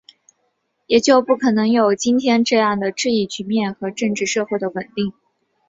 [0.87, 5.13] 也就不可能有今天这样的治疫局面和政治社会的稳定